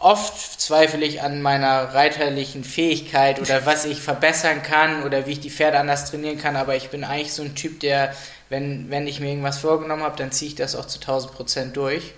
[0.00, 5.40] Oft zweifle ich an meiner reiterlichen Fähigkeit oder was ich verbessern kann oder wie ich
[5.40, 8.12] die Pferde anders trainieren kann, aber ich bin eigentlich so ein Typ, der,
[8.50, 11.76] wenn, wenn ich mir irgendwas vorgenommen habe, dann ziehe ich das auch zu 1000 Prozent
[11.76, 12.12] durch.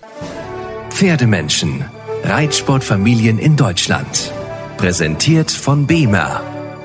[0.89, 1.85] Pferdemenschen.
[2.23, 4.33] Reitsportfamilien in Deutschland.
[4.75, 6.41] Präsentiert von BEMER.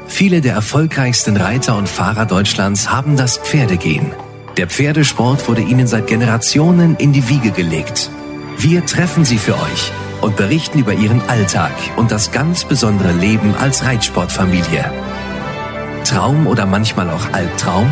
[0.06, 4.12] Viele der erfolgreichsten Reiter und Fahrer Deutschlands haben das Pferdegehen.
[4.58, 8.10] Der Pferdesport wurde ihnen seit Generationen in die Wiege gelegt.
[8.58, 13.54] Wir treffen sie für euch und berichten über ihren Alltag und das ganz besondere Leben
[13.56, 14.92] als Reitsportfamilie.
[16.04, 17.90] Traum oder manchmal auch Albtraum?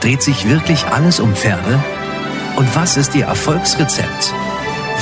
[0.00, 1.82] Dreht sich wirklich alles um Pferde?
[2.56, 4.34] Und was ist ihr Erfolgsrezept?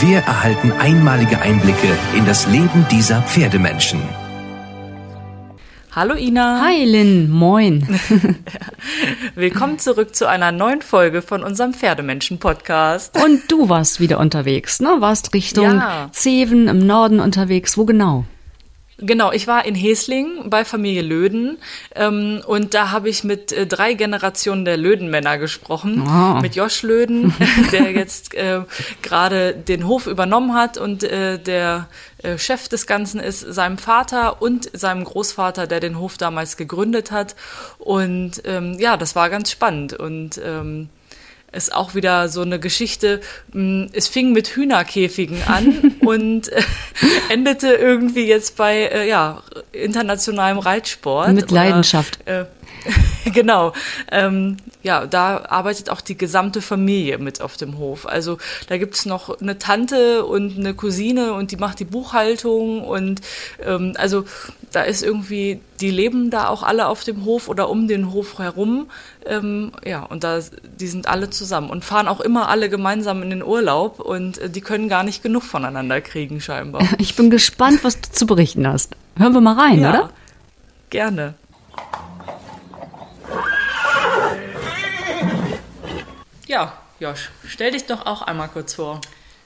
[0.01, 4.01] Wir erhalten einmalige Einblicke in das Leben dieser Pferdemenschen.
[5.97, 6.61] Hallo Ina.
[6.61, 7.89] Hi Lynn, moin.
[9.35, 13.17] Willkommen zurück zu einer neuen Folge von unserem Pferdemenschen-Podcast.
[13.25, 14.97] Und du warst wieder unterwegs, ne?
[14.99, 16.11] Warst Richtung Ja.
[16.13, 17.79] Zeven im Norden unterwegs.
[17.79, 18.27] Wo genau?
[18.99, 21.59] Genau, ich war in Hesling bei Familie Löden
[21.95, 26.03] ähm, und da habe ich mit äh, drei Generationen der Lödenmänner gesprochen.
[26.07, 26.41] Ah.
[26.41, 27.35] Mit Josch Löden,
[27.73, 28.63] der jetzt äh,
[29.03, 31.89] gerade den Hof übernommen hat und äh, der
[32.23, 37.11] äh, Chef des Ganzen ist, seinem Vater und seinem Großvater, der den Hof damals gegründet
[37.11, 37.37] hat.
[37.79, 40.89] Und ähm, ja, das war ganz spannend und ähm,
[41.57, 43.21] ist auch wieder so eine Geschichte.
[43.53, 46.63] mh, Es fing mit Hühnerkäfigen an und äh,
[47.29, 51.33] endete irgendwie jetzt bei äh, ja, internationalem Reitsport.
[51.33, 52.19] Mit Leidenschaft.
[52.27, 52.45] Äh,
[53.33, 53.73] genau.
[54.11, 58.07] Ähm, ja, da arbeitet auch die gesamte Familie mit auf dem Hof.
[58.07, 63.21] Also da gibt's noch eine Tante und eine Cousine und die macht die Buchhaltung und
[63.65, 64.25] ähm, also
[64.73, 68.39] da ist irgendwie, die leben da auch alle auf dem Hof oder um den Hof
[68.39, 68.89] herum.
[69.25, 70.41] Ähm, ja, und da,
[70.79, 74.51] die sind alle zusammen und fahren auch immer alle gemeinsam in den Urlaub und äh,
[74.51, 76.83] die können gar nicht genug voneinander kriegen, scheinbar.
[76.99, 78.97] Ich bin gespannt, was du zu berichten hast.
[79.17, 80.11] Hören wir mal rein, ja, oder?
[80.91, 81.35] gerne.
[86.57, 89.03] Ja, Josch, stell dich doch auch einmal kurz vor.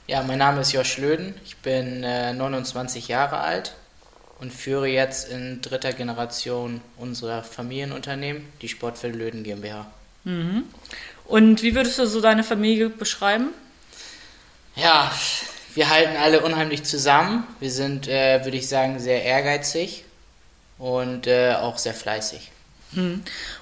[0.07, 3.73] Ja, mein Name ist Josh Löden, ich bin äh, 29 Jahre alt
[4.39, 9.87] und führe jetzt in dritter Generation unser Familienunternehmen, die Sportfeld Löden GmbH.
[11.25, 13.49] Und wie würdest du so deine Familie beschreiben?
[14.77, 15.11] Ja,
[15.73, 17.45] wir halten alle unheimlich zusammen.
[17.59, 20.05] Wir sind, äh, würde ich sagen, sehr ehrgeizig
[20.77, 22.51] und äh, auch sehr fleißig.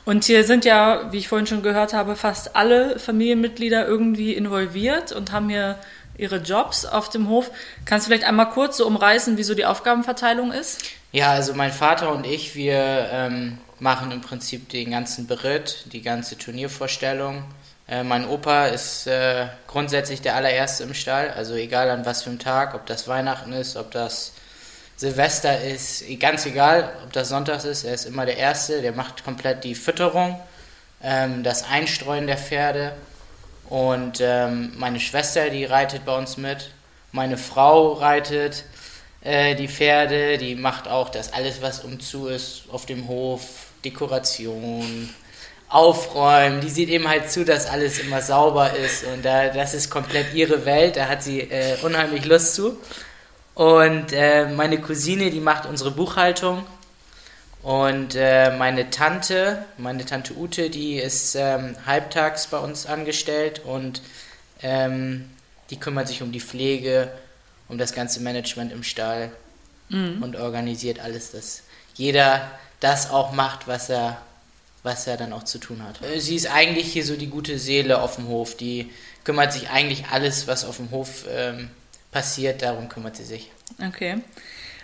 [0.05, 5.11] Und hier sind ja, wie ich vorhin schon gehört habe, fast alle Familienmitglieder irgendwie involviert
[5.11, 5.77] und haben hier
[6.17, 7.51] ihre Jobs auf dem Hof.
[7.85, 10.81] Kannst du vielleicht einmal kurz so umreißen, wie so die Aufgabenverteilung ist?
[11.11, 16.01] Ja, also mein Vater und ich, wir ähm, machen im Prinzip den ganzen Beritt, die
[16.01, 17.43] ganze Turniervorstellung.
[17.87, 22.29] Äh, mein Opa ist äh, grundsätzlich der allererste im Stall, also egal an was für
[22.29, 24.33] einem Tag, ob das Weihnachten ist, ob das
[24.99, 29.23] Silvester ist, ganz egal, ob das Sonntags ist, er ist immer der Erste, der macht
[29.23, 30.37] komplett die Fütterung,
[31.01, 32.91] ähm, das Einstreuen der Pferde.
[33.69, 36.71] Und ähm, meine Schwester, die reitet bei uns mit,
[37.13, 38.65] meine Frau reitet
[39.21, 45.13] äh, die Pferde, die macht auch das alles, was umzu ist auf dem Hof, Dekoration,
[45.69, 49.89] Aufräumen, die sieht eben halt zu, dass alles immer sauber ist und da, das ist
[49.89, 52.75] komplett ihre Welt, da hat sie äh, unheimlich Lust zu.
[53.59, 56.65] Und äh, meine Cousine, die macht unsere Buchhaltung.
[57.61, 64.01] Und äh, meine Tante, meine Tante Ute, die ist ähm, halbtags bei uns angestellt und
[64.61, 65.29] ähm,
[65.71, 67.11] die kümmert sich um die Pflege,
[67.67, 69.29] um das ganze Management im Stall
[70.21, 71.63] und organisiert alles, dass
[71.95, 72.49] jeder
[72.79, 74.21] das auch macht, was er,
[74.83, 76.01] was er dann auch zu tun hat.
[76.01, 78.89] Äh, Sie ist eigentlich hier so die gute Seele auf dem Hof, die
[79.25, 81.69] kümmert sich eigentlich alles, was auf dem Hof ähm,
[82.11, 83.51] passiert, darum kümmert sie sich.
[83.85, 84.21] Okay.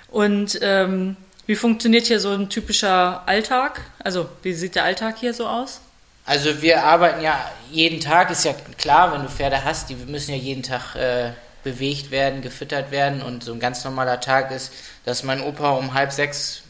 [0.10, 3.82] Und ähm, wie funktioniert hier so ein typischer Alltag?
[4.00, 5.82] Also, wie sieht der Alltag hier so aus?
[6.26, 7.40] Also wir arbeiten ja
[7.72, 11.34] jeden Tag, ist ja klar, wenn du Pferde hast, die müssen ja jeden Tag äh,
[11.64, 14.74] bewegt werden, gefüttert werden und so ein ganz normaler Tag ist,
[15.06, 16.64] dass mein Opa um halb sechs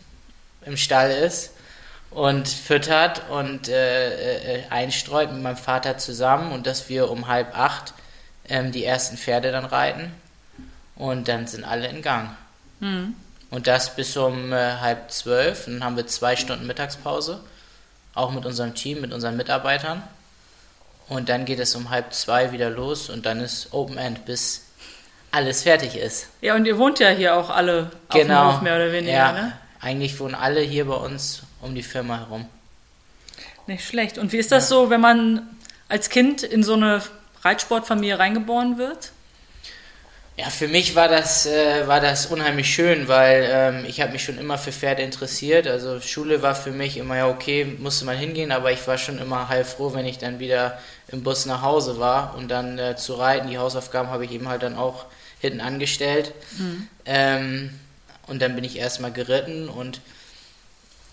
[0.65, 1.51] im Stall ist
[2.12, 7.57] und füttert und äh, äh, einstreut mit meinem Vater zusammen und dass wir um halb
[7.57, 7.94] acht
[8.50, 10.12] ähm, die ersten Pferde dann reiten
[10.95, 12.31] und dann sind alle in Gang.
[13.50, 17.42] Und das bis um äh, halb zwölf, dann haben wir zwei Stunden Mittagspause
[18.15, 20.01] auch mit unserem Team, mit unseren Mitarbeitern.
[21.07, 24.65] Und dann geht es um halb zwei wieder los und dann ist Open End, bis
[25.31, 26.30] alles fertig ist.
[26.42, 29.31] Ja, und ihr wohnt ja hier auch alle auf dem Hof, mehr oder weniger, ja,
[29.31, 29.53] ne?
[29.81, 32.47] Eigentlich wohnen alle hier bei uns um die Firma herum.
[33.68, 34.18] Nicht schlecht.
[34.18, 35.47] Und wie ist das so, wenn man
[35.89, 37.03] als Kind in so eine
[37.44, 39.12] Reitsportfamilie reingeboren wird?
[40.37, 44.23] Ja, für mich war das, äh, war das unheimlich schön, weil ähm, ich habe mich
[44.23, 45.65] schon immer für Pferde interessiert.
[45.65, 49.17] Also Schule war für mich immer ja okay, musste man hingehen, aber ich war schon
[49.17, 50.77] immer heilfroh, wenn ich dann wieder
[51.07, 53.47] im Bus nach Hause war und dann äh, zu reiten.
[53.49, 55.05] Die Hausaufgaben habe ich eben halt dann auch
[55.39, 56.33] hinten angestellt.
[56.57, 56.87] Mhm.
[57.05, 57.79] Ähm,
[58.27, 60.01] und dann bin ich erstmal geritten und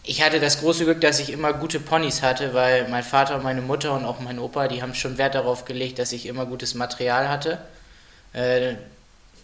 [0.03, 3.45] ich hatte das große Glück, dass ich immer gute Ponys hatte, weil mein Vater und
[3.45, 6.45] meine Mutter und auch mein Opa, die haben schon Wert darauf gelegt, dass ich immer
[6.45, 7.59] gutes Material hatte.
[8.33, 8.75] Äh,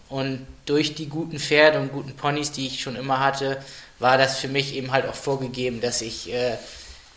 [0.09, 3.63] und durch die guten Pferde und guten Ponys, die ich schon immer hatte,
[3.99, 6.57] war das für mich eben halt auch vorgegeben, dass ich äh,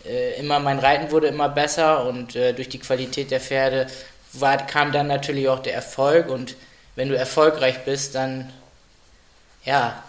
[0.05, 3.87] äh, immer mein Reiten wurde immer besser und äh, durch die Qualität der Pferde
[4.33, 6.29] war, kam dann natürlich auch der Erfolg.
[6.29, 6.57] Und
[6.97, 8.53] wenn du erfolgreich bist, dann
[9.65, 10.03] ja,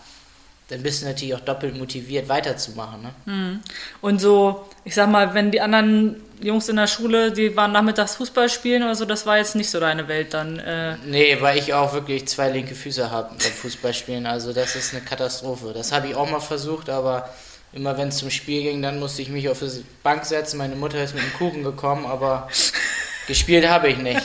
[0.69, 3.01] dann bist du natürlich auch doppelt motiviert, weiterzumachen.
[3.01, 3.09] Ne?
[3.25, 3.59] Hm.
[4.01, 8.15] Und so, ich sag mal, wenn die anderen Jungs in der Schule, die waren nachmittags
[8.15, 10.59] Fußball spielen oder so, das war jetzt nicht so deine Welt dann.
[10.59, 14.25] Äh nee, weil ich auch wirklich zwei linke Füße habe beim Fußballspielen.
[14.25, 15.73] Also das ist eine Katastrophe.
[15.73, 17.29] Das habe ich auch mal versucht, aber
[17.73, 20.57] immer wenn es zum Spiel ging, dann musste ich mich auf die Bank setzen.
[20.57, 22.47] Meine Mutter ist mit dem Kuchen gekommen, aber
[23.27, 24.21] gespielt habe ich nicht.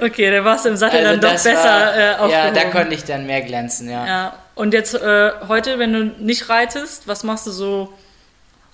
[0.00, 2.30] Okay, dann warst du im Sattel also dann doch besser war, äh.
[2.30, 4.06] Ja, da konnte ich dann mehr glänzen, ja.
[4.06, 4.38] ja.
[4.60, 7.94] Und jetzt äh, heute, wenn du nicht reitest, was machst du so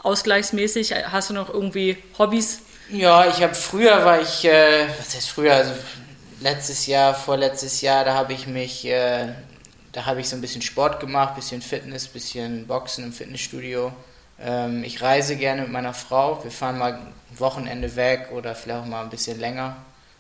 [0.03, 0.93] ausgleichsmäßig?
[1.13, 2.63] Hast du noch irgendwie Hobbys?
[2.91, 5.71] Ja, ich habe früher war ich, äh, was heißt früher, also
[6.41, 9.29] letztes Jahr, vorletztes Jahr, da habe ich mich, äh,
[9.93, 13.93] da habe ich so ein bisschen Sport gemacht, bisschen Fitness, bisschen Boxen im Fitnessstudio.
[14.41, 16.43] Ähm, ich reise gerne mit meiner Frau.
[16.43, 19.77] Wir fahren mal ein Wochenende weg oder vielleicht auch mal ein bisschen länger,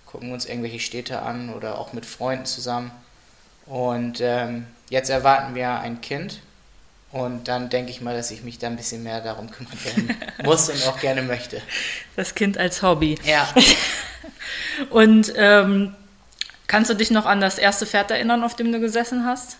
[0.06, 2.92] gucken uns irgendwelche Städte an oder auch mit Freunden zusammen.
[3.66, 6.40] Und ähm, jetzt erwarten wir ein Kind
[7.12, 10.68] und dann denke ich mal, dass ich mich da ein bisschen mehr darum kümmern muss
[10.68, 11.60] und auch gerne möchte.
[12.14, 13.18] Das Kind als Hobby.
[13.24, 13.48] Ja.
[14.90, 15.94] und ähm,
[16.66, 19.56] kannst du dich noch an das erste Pferd erinnern, auf dem du gesessen hast?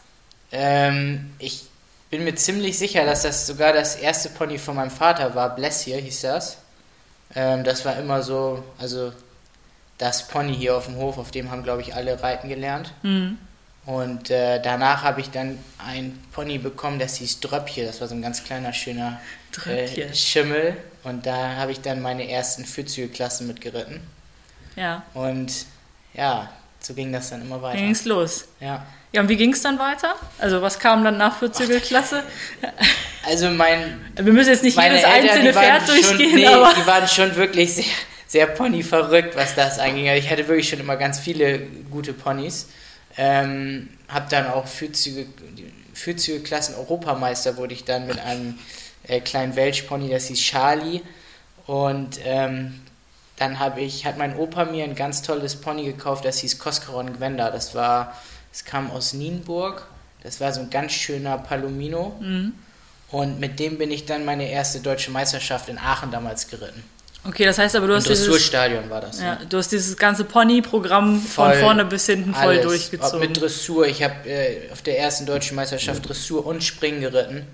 [0.53, 1.67] Ähm, ich
[2.11, 5.55] bin mir ziemlich sicher, dass das sogar das erste Pony von meinem Vater war.
[5.57, 6.59] Bless hier hieß das.
[7.35, 9.13] Ähm, das war immer so, also
[9.99, 12.93] das Pony hier auf dem Hof, auf dem haben, glaube ich, alle reiten gelernt.
[13.03, 13.39] Mhm.
[13.87, 17.87] Und äh, danach habe ich dann ein Pony bekommen, das hieß Dröppje.
[17.87, 19.21] Das war so ein ganz kleiner, schöner
[19.65, 20.77] äh, Schimmel.
[21.05, 24.01] Und da habe ich dann meine ersten Fürzügelklassen mitgeritten.
[24.75, 25.05] Ja.
[25.15, 25.67] Und
[26.15, 26.51] ja,
[26.81, 27.79] so ging das dann immer weiter.
[27.79, 28.49] Ging es los.
[28.61, 28.85] Ja.
[29.13, 30.17] Ja, und wie ging es dann weiter?
[30.39, 32.23] Also was kam dann nach Fürzügelklasse?
[33.29, 34.01] Also mein...
[34.15, 36.73] Wir müssen jetzt nicht jedes Eltern, einzelne Pferd durchgehen, nee, aber...
[36.75, 37.85] die waren schon wirklich sehr,
[38.29, 40.09] sehr Pony verrückt, was das anging.
[40.09, 41.59] Also ich hatte wirklich schon immer ganz viele
[41.91, 42.69] gute Ponys.
[43.17, 45.27] Ähm, habe dann auch Fürzüge,
[45.95, 48.59] Fürzüge-Klassen Europameister wurde ich dann mit einem
[49.05, 51.01] äh, kleinen Welshpony, das hieß Charlie.
[51.67, 52.81] Und ähm,
[53.37, 57.15] dann habe ich, hat mein Opa mir ein ganz tolles Pony gekauft, das hieß Koskaron
[57.15, 57.51] Gwenda.
[57.51, 58.17] Das war,
[58.53, 59.87] es kam aus Nienburg.
[60.23, 62.17] Das war so ein ganz schöner Palomino.
[62.21, 62.55] Mhm.
[63.11, 66.83] Und mit dem bin ich dann meine erste deutsche Meisterschaft in Aachen damals geritten.
[67.27, 69.19] Okay, das heißt aber, du hast dieses Dressurstadion war das.
[69.19, 72.63] Ja, ja, du hast dieses ganze Pony-Programm von vorne bis hinten voll alles.
[72.63, 73.15] durchgezogen.
[73.15, 73.87] Ob mit Dressur.
[73.87, 77.47] Ich habe äh, auf der ersten deutschen Meisterschaft Dressur und Springen geritten.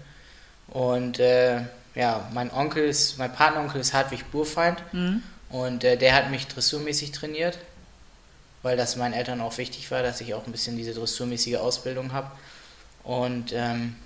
[0.69, 1.62] Und äh,
[1.94, 4.82] ja, mein Onkel ist, mein Partneronkel ist Hartwig Burfeind.
[4.92, 5.22] Mhm.
[5.48, 7.58] Und äh, der hat mich dressurmäßig trainiert,
[8.62, 12.12] weil das meinen Eltern auch wichtig war, dass ich auch ein bisschen diese dressurmäßige Ausbildung
[12.12, 12.31] habe.
[13.05, 13.96] Und ähm,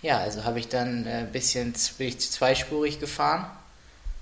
[0.00, 3.46] ja, also habe ich dann ein äh, bisschen bin ich zweispurig gefahren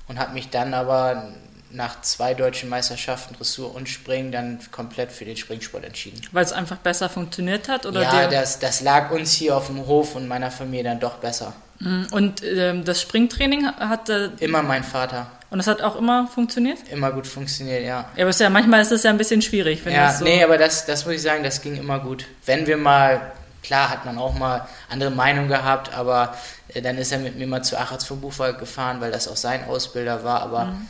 [0.08, 1.32] und habe mich dann aber
[1.70, 6.20] nach zwei deutschen Meisterschaften Dressur und Springen dann komplett für den Springsport entschieden.
[6.32, 7.86] Weil es einfach besser funktioniert hat?
[7.86, 11.16] Oder ja, das, das lag uns hier auf dem Hof und meiner Familie dann doch
[11.16, 11.52] besser.
[11.80, 12.06] Mhm.
[12.10, 14.08] Und ähm, das Springtraining hat...
[14.08, 15.30] Äh, immer mein Vater.
[15.50, 16.78] Und das hat auch immer funktioniert?
[16.90, 18.10] Immer gut funktioniert, ja.
[18.16, 19.84] Ja, aber ist ja, manchmal ist das ja ein bisschen schwierig.
[19.84, 22.25] Wenn ja, das so nee, aber das, das muss ich sagen, das ging immer gut.
[22.44, 23.32] Wenn wir mal,
[23.66, 26.37] klar hat man auch mal andere Meinungen gehabt, aber
[26.68, 29.37] äh, dann ist er mit mir mal zu Achatz vom Buchwald gefahren, weil das auch
[29.37, 30.87] sein Ausbilder war, aber mhm.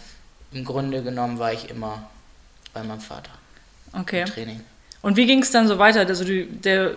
[0.52, 2.08] im Grunde genommen war ich immer
[2.74, 3.30] bei meinem Vater.
[3.92, 4.20] Okay.
[4.20, 4.60] Im Training.
[5.02, 6.00] Und wie ging es dann so weiter?
[6.00, 6.92] Also die, der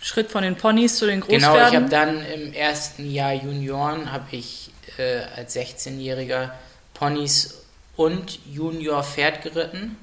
[0.00, 1.54] Schritt von den Ponys zu den Großpferden?
[1.54, 6.50] Genau, ich habe dann im ersten Jahr Junioren habe ich äh, als 16-Jähriger
[6.92, 7.62] Ponys
[7.96, 9.96] und Junior Pferd geritten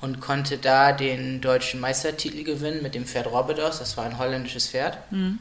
[0.00, 3.78] und konnte da den deutschen Meistertitel gewinnen mit dem Pferd Robedos.
[3.78, 4.98] Das war ein holländisches Pferd.
[5.10, 5.38] Mhm.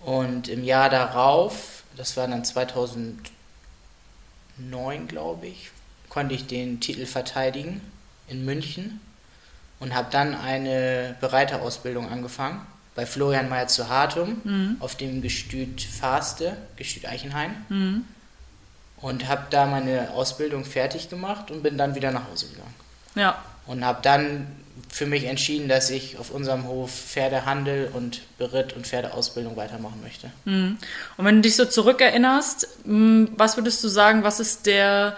[0.00, 3.18] Und im Jahr darauf, das war dann 2009,
[5.08, 5.70] glaube ich,
[6.08, 7.80] konnte ich den Titel verteidigen
[8.28, 9.00] in München
[9.78, 14.76] und habe dann eine Bereiterausbildung angefangen bei Florian Meyer zu Hartum mhm.
[14.80, 17.64] auf dem Gestüt Faste, Gestüt Eichenhain.
[17.68, 18.04] Mhm.
[18.98, 22.74] Und habe da meine Ausbildung fertig gemacht und bin dann wieder nach Hause gegangen.
[23.14, 23.42] Ja.
[23.66, 24.46] Und habe dann
[24.88, 30.30] für mich entschieden, dass ich auf unserem Hof Pferdehandel und Beritt und Pferdeausbildung weitermachen möchte.
[30.44, 30.78] Mhm.
[31.16, 35.16] Und wenn du dich so zurückerinnerst, hm, was würdest du sagen, was ist der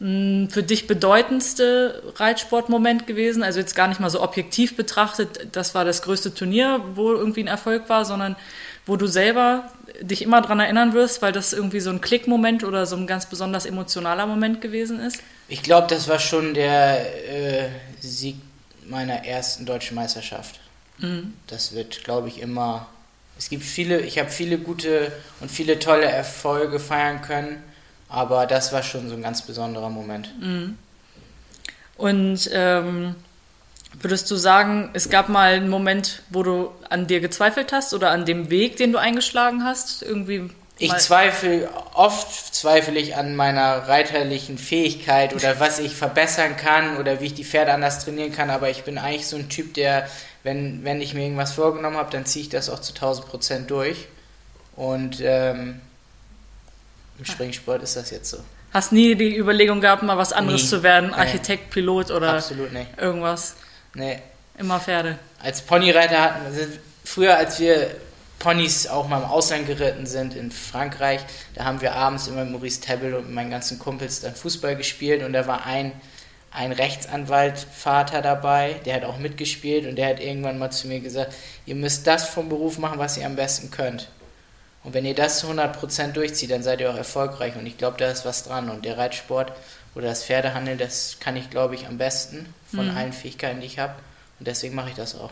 [0.00, 3.42] hm, für dich bedeutendste Reitsportmoment gewesen?
[3.42, 7.44] Also jetzt gar nicht mal so objektiv betrachtet, das war das größte Turnier, wo irgendwie
[7.44, 8.36] ein Erfolg war, sondern
[8.86, 12.86] wo du selber dich immer daran erinnern wirst, weil das irgendwie so ein Klickmoment oder
[12.86, 15.22] so ein ganz besonders emotionaler Moment gewesen ist?
[15.46, 17.68] Ich glaube, das war schon der äh,
[18.08, 18.36] Sieg
[18.86, 20.60] meiner ersten deutschen Meisterschaft.
[20.98, 21.34] Mhm.
[21.46, 22.86] Das wird, glaube ich, immer.
[23.38, 27.62] Es gibt viele, ich habe viele gute und viele tolle Erfolge feiern können,
[28.08, 30.30] aber das war schon so ein ganz besonderer Moment.
[30.40, 30.78] Mhm.
[31.96, 33.14] Und ähm,
[33.98, 38.10] Würdest du sagen, es gab mal einen Moment, wo du an dir gezweifelt hast oder
[38.10, 40.02] an dem Weg, den du eingeschlagen hast?
[40.02, 40.48] Irgendwie
[40.80, 47.20] ich zweifle, oft zweifle ich an meiner reiterlichen Fähigkeit oder was ich verbessern kann oder
[47.20, 50.08] wie ich die Pferde anders trainieren kann, aber ich bin eigentlich so ein Typ, der,
[50.42, 53.70] wenn, wenn ich mir irgendwas vorgenommen habe, dann ziehe ich das auch zu 1000 Prozent
[53.70, 54.08] durch.
[54.74, 55.80] Und ähm,
[57.18, 58.38] im Springsport ist das jetzt so.
[58.72, 60.68] Hast nie die Überlegung gehabt, mal was anderes nie.
[60.68, 61.72] zu werden, Architekt, nee.
[61.72, 62.88] Pilot oder Absolut nicht.
[62.96, 63.56] irgendwas?
[63.94, 64.20] Nee.
[64.56, 65.18] Immer Pferde.
[65.42, 66.68] Als Ponyreiter hatten wir,
[67.04, 67.90] früher als wir
[68.40, 71.20] Ponys auch mal im Ausland geritten sind in Frankreich,
[71.54, 75.22] da haben wir abends immer mit Maurice Tebbel und meinen ganzen Kumpels dann Fußball gespielt
[75.22, 75.92] und da war ein,
[76.50, 81.34] ein Rechtsanwaltvater dabei, der hat auch mitgespielt und der hat irgendwann mal zu mir gesagt,
[81.66, 84.08] ihr müsst das vom Beruf machen, was ihr am besten könnt.
[84.84, 87.98] Und wenn ihr das zu 100% durchzieht, dann seid ihr auch erfolgreich und ich glaube,
[87.98, 89.52] da ist was dran und der Reitsport
[89.94, 92.96] oder das Pferdehandel, das kann ich, glaube ich, am besten von mhm.
[92.96, 93.96] allen Fähigkeiten, die ich habe.
[94.38, 95.30] Und deswegen mache ich das auch.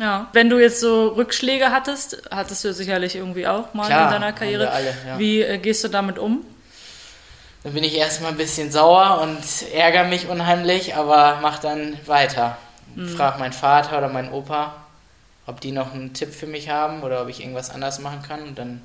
[0.00, 4.12] Ja, wenn du jetzt so Rückschläge hattest, hattest du sicherlich irgendwie auch mal Klar, in
[4.12, 4.70] deiner Karriere.
[4.70, 5.18] Alle, ja.
[5.18, 6.42] Wie äh, gehst du damit um?
[7.62, 12.56] Dann bin ich erstmal ein bisschen sauer und ärgere mich unheimlich, aber mach dann weiter.
[12.94, 13.08] Mhm.
[13.10, 14.74] Frag meinen Vater oder meinen Opa,
[15.44, 18.40] ob die noch einen Tipp für mich haben oder ob ich irgendwas anders machen kann
[18.42, 18.80] und dann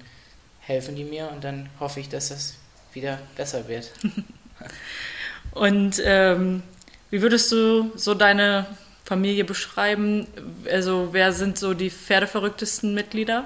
[0.59, 2.55] helfen die mir und dann hoffe ich, dass das
[2.91, 3.91] wieder besser wird.
[5.51, 6.63] Und ähm,
[7.09, 8.65] wie würdest du so deine
[9.05, 10.27] Familie beschreiben?
[10.69, 13.45] Also wer sind so die pferdeverrücktesten Mitglieder?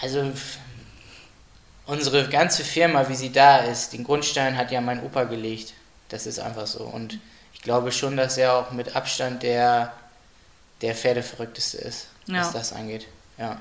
[0.00, 0.32] Also
[1.86, 5.74] unsere ganze Firma, wie sie da ist, den Grundstein hat ja mein Opa gelegt.
[6.08, 6.82] Das ist einfach so.
[6.84, 7.18] Und
[7.54, 9.92] ich glaube schon, dass er auch mit Abstand der,
[10.80, 12.40] der Pferdeverrückteste ist, ja.
[12.40, 13.06] was das angeht.
[13.38, 13.60] Ja.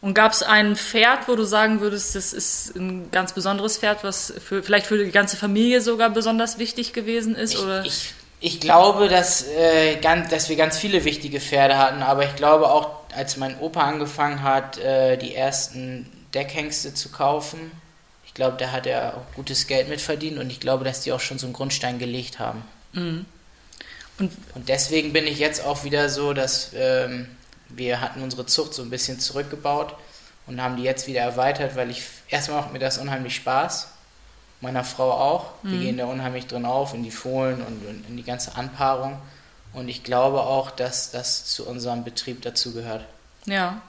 [0.00, 4.04] Und gab es ein Pferd, wo du sagen würdest, das ist ein ganz besonderes Pferd,
[4.04, 7.54] was für, vielleicht für die ganze Familie sogar besonders wichtig gewesen ist?
[7.54, 7.84] Ich, oder?
[7.84, 12.36] Ich, ich glaube, dass, äh, ganz, dass wir ganz viele wichtige Pferde hatten, aber ich
[12.36, 17.70] glaube auch, als mein Opa angefangen hat, äh, die ersten Deckhengste zu kaufen,
[18.26, 21.20] ich glaube, da hat er auch gutes Geld mitverdient und ich glaube, dass die auch
[21.20, 22.62] schon so einen Grundstein gelegt haben.
[22.92, 23.24] Mhm.
[24.18, 27.28] Und, und deswegen bin ich jetzt auch wieder so, dass ähm,
[27.68, 29.94] wir hatten unsere Zucht so ein bisschen zurückgebaut
[30.46, 33.88] und haben die jetzt wieder erweitert, weil ich erstmal macht mir das unheimlich Spaß.
[34.60, 35.50] Meiner Frau auch.
[35.62, 35.72] Mhm.
[35.72, 39.18] Wir gehen da unheimlich drin auf, in die Fohlen und in die ganze Anpaarung.
[39.72, 43.04] Und ich glaube auch, dass das zu unserem Betrieb dazugehört.
[43.44, 43.82] Ja.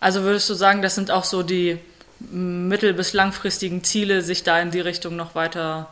[0.00, 1.78] Also würdest du sagen, das sind auch so die
[2.18, 5.88] mittel- bis langfristigen Ziele, sich da in die Richtung noch weiter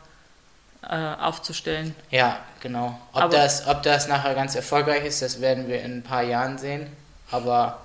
[0.83, 1.95] äh, aufzustellen?
[2.11, 2.99] Ja, genau.
[3.13, 6.57] Ob das, ob das nachher ganz erfolgreich ist, das werden wir in ein paar Jahren
[6.57, 6.87] sehen.
[7.31, 7.81] Aber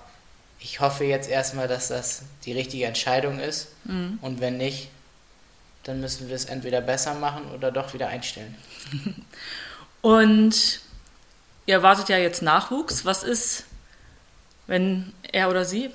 [0.59, 3.67] ich hoffe jetzt erstmal, dass das die richtige Entscheidung ist.
[3.83, 4.19] Mhm.
[4.21, 4.89] Und wenn nicht,
[5.83, 8.55] dann müssen wir es entweder besser machen oder doch wieder einstellen.
[10.01, 10.81] Und
[11.65, 13.05] ihr erwartet ja jetzt Nachwuchs.
[13.05, 13.65] Was ist,
[14.67, 15.91] wenn er oder sie,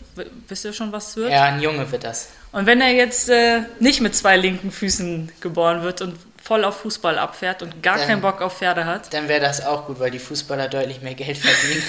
[0.49, 1.31] wisst ihr schon, was wird?
[1.31, 2.31] Ja, ein Junge wird das.
[2.53, 6.81] Und wenn er jetzt äh, nicht mit zwei linken Füßen geboren wird und voll auf
[6.81, 9.13] Fußball abfährt und gar dann, keinen Bock auf Pferde hat.
[9.15, 11.83] Dann wäre das auch gut, weil die Fußballer deutlich mehr Geld verdienen.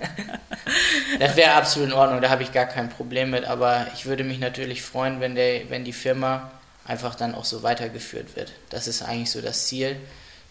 [1.18, 4.24] das wäre absolut in Ordnung, da habe ich gar kein Problem mit, aber ich würde
[4.24, 6.50] mich natürlich freuen, wenn, der, wenn die Firma
[6.90, 8.52] einfach dann auch so weitergeführt wird.
[8.68, 9.96] Das ist eigentlich so das Ziel,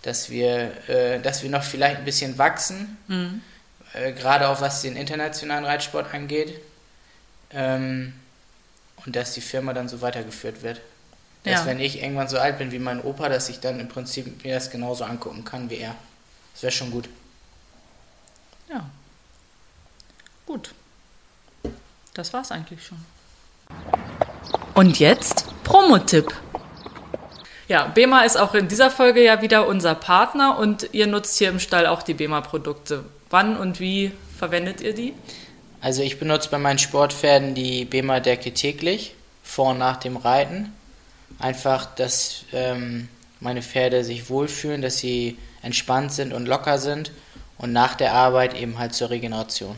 [0.04, 3.42] dass wir, äh, dass wir noch vielleicht ein bisschen wachsen, mhm.
[3.94, 6.62] äh, gerade auch was den internationalen Reitsport angeht.
[7.52, 8.14] Ähm,
[9.06, 10.82] und dass die Firma dann so weitergeführt wird.
[11.44, 11.66] Dass ja.
[11.66, 14.56] wenn ich irgendwann so alt bin wie mein Opa, dass ich dann im Prinzip mir
[14.56, 15.96] das genauso angucken kann wie er.
[16.54, 17.10] Das wäre schon gut.
[18.70, 18.90] Ja.
[20.46, 20.74] Gut.
[22.14, 22.98] Das war's eigentlich schon.
[24.74, 26.34] Und jetzt Promotipp.
[27.68, 31.50] Ja, BEMA ist auch in dieser Folge ja wieder unser Partner und ihr nutzt hier
[31.50, 33.04] im Stall auch die BEMA-Produkte.
[33.30, 35.14] Wann und wie verwendet ihr die?
[35.80, 40.74] Also ich benutze bei meinen Sportpferden die BEMA-Decke täglich, vor und nach dem Reiten.
[41.38, 43.08] Einfach, dass ähm,
[43.40, 47.12] meine Pferde sich wohlfühlen, dass sie entspannt sind und locker sind
[47.60, 49.76] und nach der Arbeit eben halt zur Regeneration.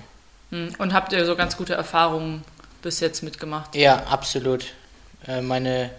[0.52, 0.74] Hm.
[0.78, 2.46] Und habt ihr so ganz gute Erfahrungen
[2.82, 3.76] bis jetzt mitgemacht?
[3.76, 4.68] Ja, absolut.
[5.28, 5.92] Äh, meine,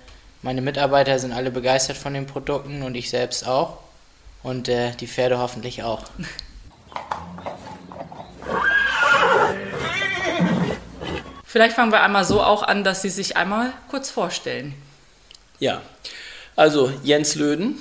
[0.42, 3.78] meine Mitarbeiter sind alle begeistert von den Produkten und ich selbst auch.
[4.42, 6.04] Und äh, die Pferde hoffentlich auch.
[11.44, 14.74] Vielleicht fangen wir einmal so auch an, dass Sie sich einmal kurz vorstellen.
[15.60, 15.82] Ja,
[16.56, 17.78] also Jens Löden.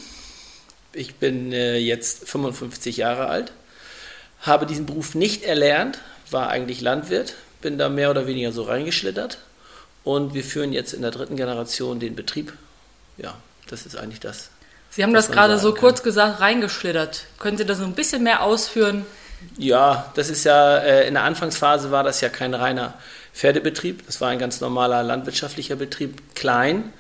[0.94, 3.54] Ich bin äh, jetzt 55 Jahre alt,
[4.42, 9.38] habe diesen Beruf nicht erlernt, war eigentlich Landwirt, bin da mehr oder weniger so reingeschlittert
[10.04, 12.54] und wir führen jetzt in der dritten Generation den Betrieb.
[13.18, 13.36] Ja,
[13.70, 14.50] das ist eigentlich das.
[14.90, 15.82] Sie haben das gerade so kann.
[15.82, 17.26] kurz gesagt, reingeschlittert.
[17.40, 19.06] Könnt ihr das so ein bisschen mehr ausführen?
[19.58, 22.94] Ja, das ist ja, äh, in der Anfangsphase war das ja kein reiner
[23.34, 24.06] Pferdebetrieb.
[24.06, 26.92] Das war ein ganz normaler landwirtschaftlicher Betrieb, klein,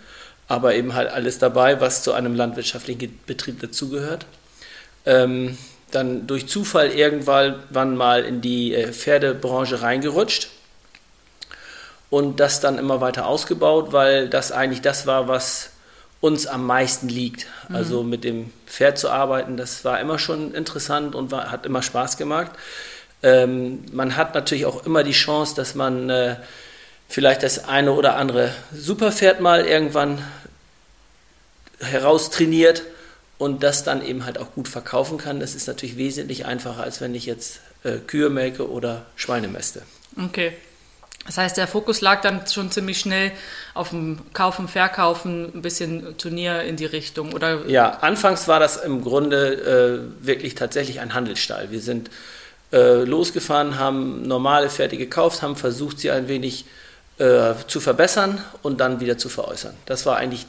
[0.48, 4.26] aber eben halt alles dabei, was zu einem landwirtschaftlichen Betrieb dazugehört.
[5.06, 5.58] Ähm,
[5.92, 10.50] dann durch Zufall irgendwann mal in die äh, Pferdebranche reingerutscht
[12.12, 15.72] und das dann immer weiter ausgebaut, weil das eigentlich das war, was
[16.20, 17.48] uns am meisten liegt.
[17.70, 17.76] Mhm.
[17.76, 21.82] Also mit dem Pferd zu arbeiten, das war immer schon interessant und war, hat immer
[21.82, 22.52] Spaß gemacht.
[23.24, 26.36] Ähm, man hat natürlich auch immer die Chance, dass man äh,
[27.08, 30.24] vielleicht das eine oder andere Superpferd mal irgendwann
[31.80, 32.84] heraustrainiert
[33.38, 35.40] und das dann eben halt auch gut verkaufen kann.
[35.40, 39.82] Das ist natürlich wesentlich einfacher, als wenn ich jetzt äh, Kühe melke oder Schweine mäste.
[40.22, 40.54] Okay.
[41.26, 43.32] Das heißt, der Fokus lag dann schon ziemlich schnell
[43.74, 47.66] auf dem Kaufen, Verkaufen, ein bisschen Turnier in die Richtung, oder?
[47.68, 51.70] Ja, anfangs war das im Grunde äh, wirklich tatsächlich ein Handelsstall.
[51.70, 52.10] Wir sind
[52.74, 56.66] äh, losgefahren, haben normale Pferde gekauft, haben versucht, sie ein wenig
[57.20, 59.76] äh, zu verbessern und dann wieder zu veräußern.
[59.86, 60.48] Das war eigentlich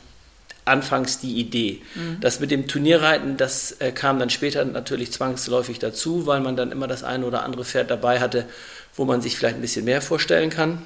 [0.65, 1.83] anfangs die Idee.
[1.95, 2.21] Mhm.
[2.21, 6.71] Das mit dem Turnierreiten, das äh, kam dann später natürlich zwangsläufig dazu, weil man dann
[6.71, 8.47] immer das eine oder andere Pferd dabei hatte,
[8.95, 10.83] wo man sich vielleicht ein bisschen mehr vorstellen kann.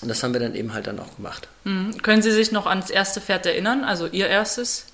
[0.00, 1.48] Und das haben wir dann eben halt dann auch gemacht.
[1.64, 2.02] Mhm.
[2.02, 4.86] Können Sie sich noch ans erste Pferd erinnern, also Ihr erstes?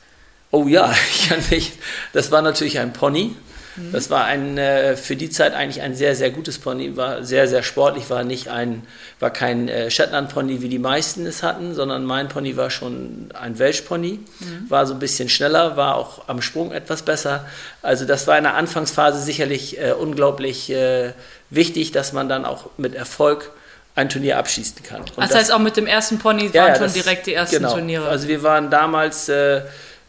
[0.50, 1.72] Oh ja, ich kann mich.
[2.12, 3.34] Das war natürlich ein Pony.
[3.76, 3.92] Mhm.
[3.92, 7.48] Das war ein äh, für die Zeit eigentlich ein sehr, sehr gutes Pony, war sehr,
[7.48, 8.82] sehr sportlich, war nicht ein,
[9.20, 13.58] war kein äh, Shetland-Pony, wie die meisten es hatten, sondern mein Pony war schon ein
[13.58, 14.70] Welsh-Pony, mhm.
[14.70, 17.46] war so ein bisschen schneller, war auch am Sprung etwas besser.
[17.82, 21.12] Also das war in der Anfangsphase sicherlich äh, unglaublich äh,
[21.50, 23.50] wichtig, dass man dann auch mit Erfolg
[23.94, 25.00] ein Turnier abschießen kann.
[25.00, 27.26] Und das, das heißt, auch mit dem ersten Pony ja, waren ja, schon das, direkt
[27.26, 27.72] die ersten genau.
[27.72, 28.08] Turniere.
[28.08, 29.62] Also wir waren damals äh,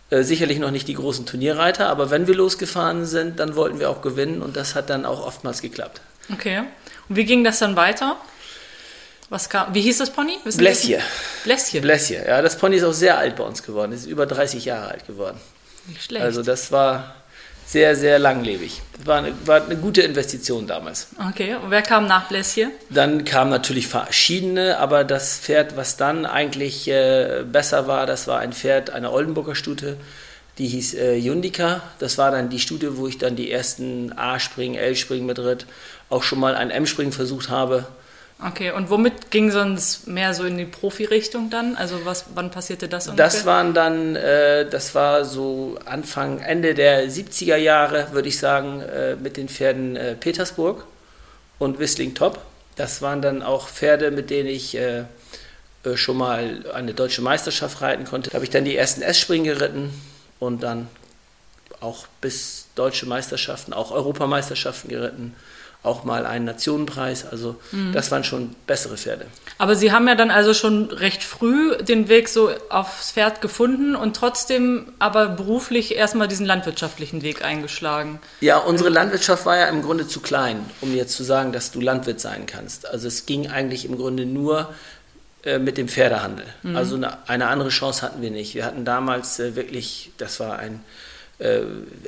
[0.09, 3.89] äh, sicherlich noch nicht die großen Turnierreiter, aber wenn wir losgefahren sind, dann wollten wir
[3.89, 6.01] auch gewinnen und das hat dann auch oftmals geklappt.
[6.31, 6.63] Okay.
[7.09, 8.17] Und wie ging das dann weiter?
[9.29, 10.37] Was kam, wie hieß das Pony?
[10.43, 10.99] Bläsje.
[11.45, 11.79] Bläsje.
[11.79, 12.41] Bläsje, ja.
[12.41, 13.93] Das Pony ist auch sehr alt bei uns geworden.
[13.93, 15.39] Es ist über 30 Jahre alt geworden.
[15.87, 16.23] Nicht schlecht.
[16.23, 17.15] Also das war
[17.71, 18.81] sehr, sehr langlebig.
[19.05, 21.07] War eine, war eine gute Investition damals.
[21.29, 22.69] Okay, und wer kam nach Bläsje?
[22.89, 28.39] Dann kamen natürlich verschiedene, aber das Pferd, was dann eigentlich äh, besser war, das war
[28.39, 29.95] ein Pferd, eine Oldenburger Stute,
[30.57, 31.81] die hieß äh, Jundika.
[31.99, 35.65] Das war dann die Stute, wo ich dann die ersten A-Springen, L-Springen mitritt,
[36.09, 37.87] auch schon mal ein M-Springen versucht habe.
[38.43, 41.75] Okay, und womit ging sonst mehr so in die Profi-Richtung dann?
[41.75, 43.25] Also was, wann passierte das ungefähr?
[43.25, 48.81] Das waren dann, äh, das war so Anfang, Ende der 70er Jahre, würde ich sagen,
[48.81, 50.85] äh, mit den Pferden äh, Petersburg
[51.59, 52.41] und Whistling Top.
[52.75, 55.03] Das waren dann auch Pferde, mit denen ich äh,
[55.83, 58.31] äh, schon mal eine deutsche Meisterschaft reiten konnte.
[58.31, 59.93] Da habe ich dann die ersten S-Springen geritten
[60.39, 60.87] und dann
[61.79, 65.35] auch bis deutsche Meisterschaften, auch Europameisterschaften geritten
[65.83, 67.25] auch mal einen Nationenpreis.
[67.25, 67.91] Also mhm.
[67.91, 69.25] das waren schon bessere Pferde.
[69.57, 73.95] Aber Sie haben ja dann also schon recht früh den Weg so aufs Pferd gefunden
[73.95, 78.19] und trotzdem aber beruflich erstmal diesen landwirtschaftlichen Weg eingeschlagen.
[78.41, 81.81] Ja, unsere Landwirtschaft war ja im Grunde zu klein, um jetzt zu sagen, dass du
[81.81, 82.87] Landwirt sein kannst.
[82.87, 84.73] Also es ging eigentlich im Grunde nur
[85.43, 86.45] äh, mit dem Pferdehandel.
[86.61, 86.75] Mhm.
[86.75, 88.53] Also eine, eine, andere Chance hatten wir nicht.
[88.53, 90.81] Wir hatten damals äh, wirklich, das war ein
[91.41, 91.61] äh,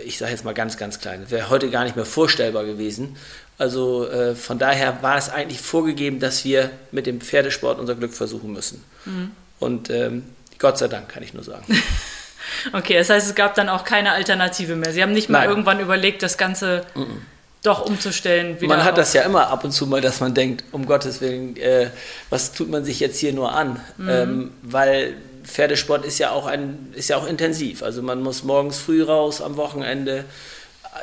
[0.05, 1.25] ich sage jetzt mal ganz, ganz klein.
[1.29, 3.17] Wäre heute gar nicht mehr vorstellbar gewesen.
[3.57, 8.13] Also äh, von daher war es eigentlich vorgegeben, dass wir mit dem Pferdesport unser Glück
[8.13, 8.83] versuchen müssen.
[9.05, 9.31] Mhm.
[9.59, 10.23] Und ähm,
[10.59, 11.65] Gott sei Dank, kann ich nur sagen.
[12.73, 14.91] okay, das heißt, es gab dann auch keine Alternative mehr.
[14.91, 15.49] Sie haben nicht mal Nein.
[15.49, 17.21] irgendwann überlegt, das Ganze mhm.
[17.61, 18.57] doch umzustellen.
[18.61, 21.55] man hat das ja immer ab und zu mal, dass man denkt, um Gottes Willen,
[21.57, 21.89] äh,
[22.29, 23.79] was tut man sich jetzt hier nur an?
[23.97, 24.09] Mhm.
[24.09, 27.83] Ähm, weil Pferdesport ist ja auch ein, ist ja auch intensiv.
[27.83, 30.25] Also man muss morgens früh raus, am Wochenende.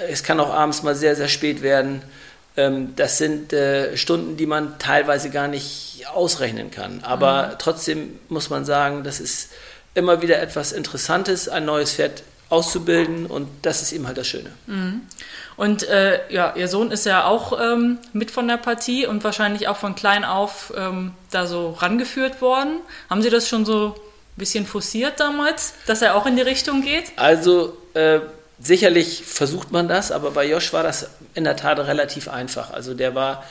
[0.09, 2.03] Es kann auch abends mal sehr, sehr spät werden.
[2.57, 7.01] Ähm, das sind äh, Stunden, die man teilweise gar nicht ausrechnen kann.
[7.03, 7.53] Aber mhm.
[7.59, 9.51] trotzdem muss man sagen, das ist
[9.95, 14.51] immer wieder etwas Interessantes, ein neues Pferd auszubilden und das ist eben halt das Schöne.
[14.67, 15.03] Mhm.
[15.57, 19.69] Und äh, ja, Ihr Sohn ist ja auch ähm, mit von der Partie und wahrscheinlich
[19.69, 22.81] auch von klein auf ähm, da so rangeführt worden.
[23.09, 23.93] Haben Sie das schon so ein
[24.37, 27.13] bisschen forciert damals, dass er auch in die Richtung geht?
[27.17, 28.21] Also äh,
[28.61, 32.71] sicherlich versucht man das, aber bei Josh war das in der Tat relativ einfach.
[32.73, 33.45] Also der war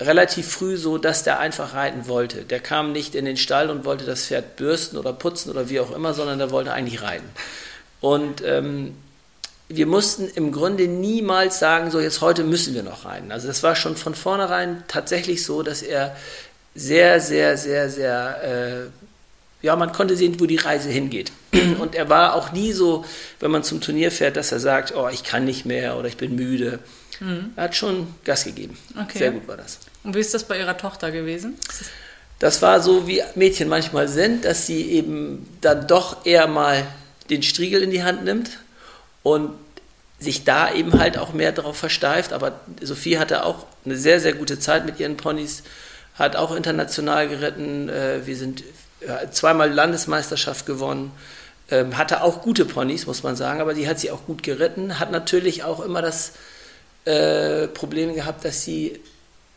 [0.00, 2.44] relativ früh so, dass der einfach reiten wollte.
[2.44, 5.80] Der kam nicht in den Stall und wollte das Pferd bürsten oder putzen oder wie
[5.80, 7.28] auch immer, sondern der wollte eigentlich reiten.
[8.00, 8.96] Und ähm,
[9.68, 13.32] wir mussten im Grunde niemals sagen, so jetzt heute müssen wir noch reiten.
[13.32, 16.16] Also das war schon von vornherein tatsächlich so, dass er
[16.74, 19.01] sehr, sehr, sehr, sehr, äh,
[19.62, 21.32] ja, man konnte sehen, wo die Reise hingeht.
[21.78, 23.04] Und er war auch nie so,
[23.40, 26.16] wenn man zum Turnier fährt, dass er sagt, oh, ich kann nicht mehr oder ich
[26.16, 26.80] bin müde.
[27.20, 27.52] Mhm.
[27.56, 28.76] Er hat schon Gas gegeben.
[29.00, 29.18] Okay.
[29.18, 29.78] Sehr gut war das.
[30.02, 31.56] Und wie ist das bei Ihrer Tochter gewesen?
[32.38, 36.84] Das war so, wie Mädchen manchmal sind, dass sie eben dann doch eher mal
[37.30, 38.50] den Striegel in die Hand nimmt
[39.22, 39.52] und
[40.18, 42.32] sich da eben halt auch mehr darauf versteift.
[42.32, 45.62] Aber Sophie hatte auch eine sehr, sehr gute Zeit mit ihren Ponys,
[46.14, 47.88] hat auch international geritten.
[47.88, 48.64] Äh, wir sind
[49.30, 51.12] zweimal Landesmeisterschaft gewonnen.
[51.70, 54.98] Ähm, hatte auch gute Ponys, muss man sagen, aber die hat sie auch gut geritten.
[54.98, 56.32] Hat natürlich auch immer das
[57.04, 59.00] äh, Problem gehabt, dass sie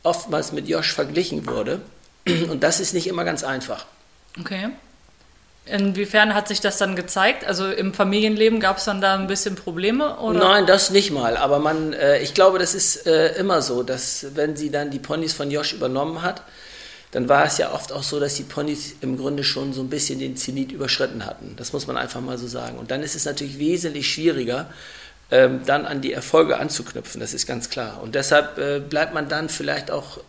[0.03, 1.81] oftmals mit Josh verglichen wurde.
[2.25, 3.85] Und das ist nicht immer ganz einfach.
[4.39, 4.69] Okay.
[5.65, 7.43] Inwiefern hat sich das dann gezeigt?
[7.43, 10.19] Also im Familienleben gab es dann da ein bisschen Probleme?
[10.19, 10.39] Oder?
[10.39, 11.37] Nein, das nicht mal.
[11.37, 14.99] Aber man, äh, ich glaube, das ist äh, immer so, dass wenn sie dann die
[14.99, 16.43] Ponys von Josh übernommen hat,
[17.15, 19.89] dann war es ja oft auch so, dass die Ponys im Grunde schon so ein
[19.89, 21.53] bisschen den Zenit überschritten hatten.
[21.55, 22.77] Das muss man einfach mal so sagen.
[22.77, 24.69] Und dann ist es natürlich wesentlich schwieriger,
[25.31, 27.21] ähm, dann an die Erfolge anzuknüpfen.
[27.21, 28.01] Das ist ganz klar.
[28.03, 30.19] Und deshalb äh, bleibt man dann vielleicht auch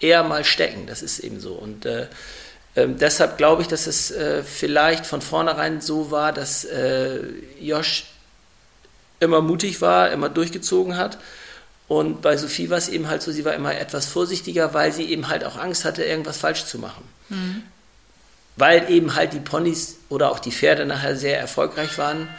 [0.00, 0.88] eher mal stecken.
[0.88, 1.52] Das ist eben so.
[1.52, 2.08] Und äh,
[2.74, 7.20] ähm, deshalb glaube ich, dass es äh, vielleicht von vornherein so war, dass äh,
[7.60, 8.06] Josh
[9.20, 11.18] immer mutig war, immer durchgezogen hat.
[11.92, 15.04] Und bei Sophie war es eben halt so, sie war immer etwas vorsichtiger, weil sie
[15.10, 17.06] eben halt auch Angst hatte, irgendwas falsch zu machen.
[17.28, 17.64] Mhm.
[18.56, 22.30] Weil eben halt die Ponys oder auch die Pferde nachher sehr erfolgreich waren.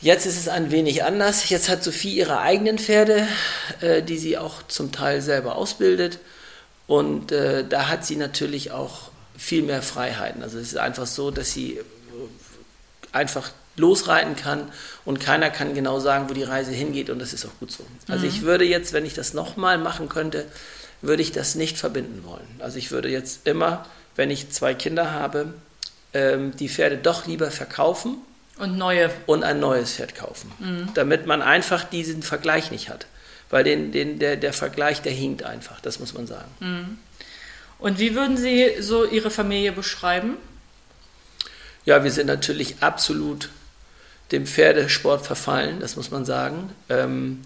[0.00, 1.48] Jetzt ist es ein wenig anders.
[1.48, 3.26] Jetzt hat Sophie ihre eigenen Pferde,
[3.80, 6.20] äh, die sie auch zum Teil selber ausbildet.
[6.86, 10.44] Und äh, da hat sie natürlich auch viel mehr Freiheiten.
[10.44, 11.82] Also es ist einfach so, dass sie äh,
[13.10, 14.70] einfach losreiten kann
[15.04, 17.84] und keiner kann genau sagen, wo die Reise hingeht und das ist auch gut so.
[18.08, 18.30] Also mhm.
[18.30, 20.46] ich würde jetzt, wenn ich das nochmal machen könnte,
[21.00, 22.46] würde ich das nicht verbinden wollen.
[22.58, 25.54] Also ich würde jetzt immer, wenn ich zwei Kinder habe,
[26.14, 28.18] ähm, die Pferde doch lieber verkaufen
[28.58, 30.88] und neue und ein neues Pferd kaufen, mhm.
[30.94, 33.06] damit man einfach diesen Vergleich nicht hat,
[33.50, 36.50] weil den, den, der, der Vergleich, der hinkt einfach, das muss man sagen.
[36.60, 36.98] Mhm.
[37.78, 40.36] Und wie würden Sie so Ihre Familie beschreiben?
[41.84, 43.48] Ja, wir sind natürlich absolut
[44.32, 46.70] dem Pferdesport verfallen, das muss man sagen.
[46.88, 47.42] Ähm,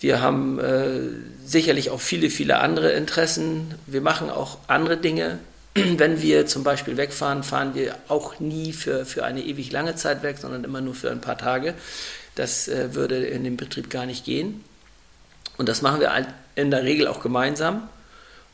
[0.00, 1.00] wir haben äh,
[1.44, 3.74] sicherlich auch viele, viele andere Interessen.
[3.86, 5.38] Wir machen auch andere Dinge.
[5.74, 10.22] Wenn wir zum Beispiel wegfahren, fahren wir auch nie für, für eine ewig lange Zeit
[10.22, 11.74] weg, sondern immer nur für ein paar Tage.
[12.34, 14.62] Das äh, würde in dem Betrieb gar nicht gehen.
[15.56, 16.12] Und das machen wir
[16.54, 17.88] in der Regel auch gemeinsam.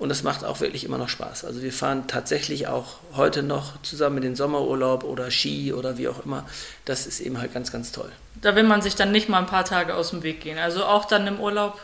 [0.00, 1.44] Und es macht auch wirklich immer noch Spaß.
[1.44, 6.08] Also wir fahren tatsächlich auch heute noch zusammen in den Sommerurlaub oder Ski oder wie
[6.08, 6.46] auch immer.
[6.86, 8.10] Das ist eben halt ganz, ganz toll.
[8.40, 10.58] Da will man sich dann nicht mal ein paar Tage aus dem Weg gehen.
[10.58, 11.78] Also auch dann im Urlaub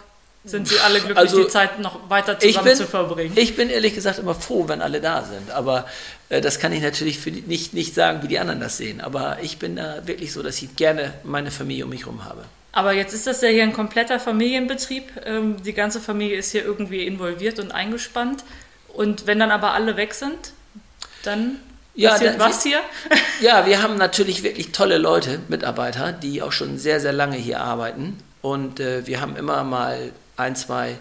[0.47, 3.33] sind Sie alle glücklich, also, die Zeit noch weiter zusammen bin, zu verbringen.
[3.37, 5.51] Ich bin ehrlich gesagt immer froh, wenn alle da sind.
[5.51, 5.87] Aber
[6.31, 9.03] äh, das kann ich natürlich die, nicht, nicht sagen, wie die anderen das sehen.
[9.03, 12.45] Aber ich bin da wirklich so, dass ich gerne meine Familie um mich herum habe.
[12.77, 15.05] Aber jetzt ist das ja hier ein kompletter Familienbetrieb.
[15.25, 18.45] Ähm, die ganze Familie ist hier irgendwie involviert und eingespannt.
[18.89, 20.53] Und wenn dann aber alle weg sind,
[21.23, 21.59] dann
[21.95, 22.81] ja, passiert was hier?
[23.41, 27.63] Ja, wir haben natürlich wirklich tolle Leute, Mitarbeiter, die auch schon sehr, sehr lange hier
[27.63, 28.19] arbeiten.
[28.43, 30.99] Und äh, wir haben immer mal ein, zwei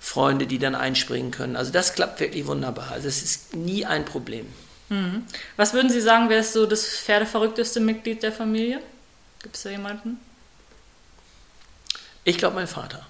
[0.00, 1.54] Freunde, die dann einspringen können.
[1.54, 2.90] Also das klappt wirklich wunderbar.
[2.90, 4.46] Also es ist nie ein Problem.
[4.88, 5.22] Mhm.
[5.56, 8.80] Was würden Sie sagen, wer ist so das pferdeverrückteste Mitglied der Familie?
[9.40, 10.18] Gibt es da jemanden?
[12.24, 13.04] Ich glaube, mein Vater.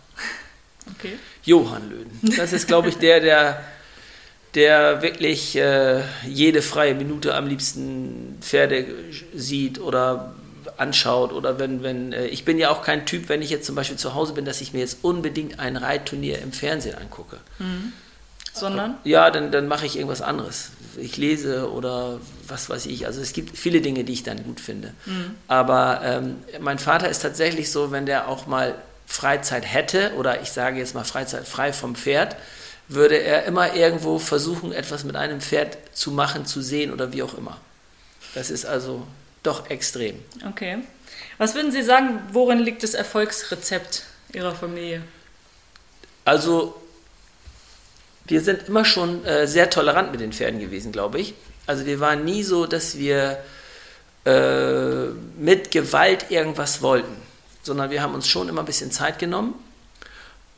[0.98, 1.18] Okay.
[1.44, 2.18] Johann Löden.
[2.36, 3.62] Das ist, glaube ich, der, der,
[4.54, 8.86] der wirklich äh, jede freie Minute am liebsten Pferde
[9.34, 10.34] sieht oder
[10.76, 11.32] anschaut.
[11.32, 13.98] Oder wenn, wenn, äh, ich bin ja auch kein Typ, wenn ich jetzt zum Beispiel
[13.98, 17.38] zu Hause bin, dass ich mir jetzt unbedingt ein Reitturnier im Fernsehen angucke.
[17.58, 17.92] Mhm.
[18.54, 18.96] Sondern?
[19.04, 20.72] Ja, dann, dann mache ich irgendwas anderes.
[20.98, 23.06] Ich lese oder was weiß ich.
[23.06, 24.92] Also es gibt viele Dinge, die ich dann gut finde.
[25.06, 25.36] Mhm.
[25.48, 28.74] Aber ähm, mein Vater ist tatsächlich so, wenn der auch mal
[29.12, 32.34] Freizeit hätte, oder ich sage jetzt mal Freizeit frei vom Pferd,
[32.88, 37.22] würde er immer irgendwo versuchen, etwas mit einem Pferd zu machen, zu sehen oder wie
[37.22, 37.60] auch immer.
[38.34, 39.06] Das ist also
[39.42, 40.18] doch extrem.
[40.48, 40.78] Okay.
[41.36, 45.02] Was würden Sie sagen, worin liegt das Erfolgsrezept Ihrer Familie?
[46.24, 46.74] Also,
[48.24, 51.34] wir sind immer schon äh, sehr tolerant mit den Pferden gewesen, glaube ich.
[51.66, 53.42] Also, wir waren nie so, dass wir
[54.24, 55.06] äh,
[55.38, 57.14] mit Gewalt irgendwas wollten,
[57.62, 59.54] sondern wir haben uns schon immer ein bisschen Zeit genommen.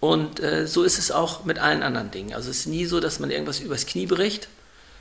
[0.00, 2.34] Und äh, so ist es auch mit allen anderen Dingen.
[2.34, 4.48] Also, es ist nie so, dass man irgendwas übers Knie bricht,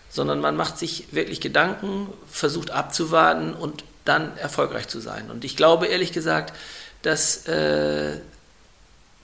[0.09, 5.31] sondern man macht sich wirklich Gedanken, versucht abzuwarten und dann erfolgreich zu sein.
[5.31, 6.53] Und ich glaube ehrlich gesagt,
[7.01, 8.17] dass äh,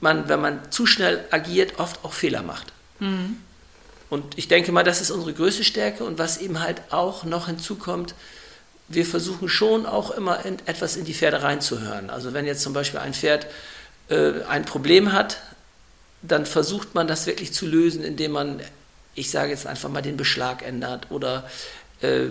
[0.02, 2.74] man, wenn man zu schnell agiert, oft auch Fehler macht.
[3.00, 3.38] Mhm.
[4.10, 7.48] Und ich denke mal, das ist unsere größte Stärke und was eben halt auch noch
[7.48, 8.16] hinzukommt,
[8.90, 12.10] wir versuchen schon auch immer in, etwas in die Pferde reinzuhören.
[12.10, 13.48] Also wenn jetzt zum Beispiel ein Pferd
[14.10, 15.38] äh, ein Problem hat,
[16.22, 18.62] dann versucht man das wirklich zu lösen, indem man,
[19.16, 21.48] ich sage jetzt einfach mal, den Beschlag ändert oder
[22.02, 22.26] äh,